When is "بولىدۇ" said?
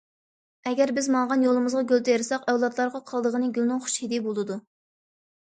4.31-4.61